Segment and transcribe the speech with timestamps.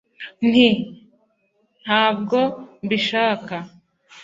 [0.49, 0.67] nti:
[1.83, 2.39] ntabwo
[2.85, 3.55] mbishaka,